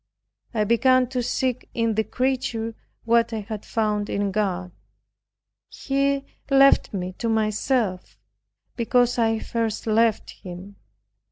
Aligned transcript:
I 0.55 0.63
began 0.63 1.05
to 1.09 1.21
seek 1.21 1.69
in 1.75 1.93
the 1.93 2.03
creature 2.03 2.73
what 3.05 3.33
I 3.33 3.41
had 3.41 3.63
found 3.63 4.09
in 4.09 4.31
God. 4.31 4.71
He 5.69 6.25
left 6.49 6.91
me 6.91 7.13
to 7.19 7.29
myself, 7.29 8.17
because 8.75 9.19
I 9.19 9.37
first 9.37 9.85
left 9.85 10.31
him. 10.31 10.77